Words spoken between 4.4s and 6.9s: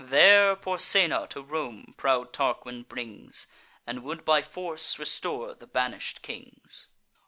force restore the banish'd kings.